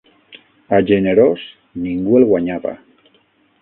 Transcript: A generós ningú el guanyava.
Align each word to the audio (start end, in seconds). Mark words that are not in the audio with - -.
A 0.77 0.79
generós 0.91 1.45
ningú 1.85 2.19
el 2.23 2.29
guanyava. 2.35 2.77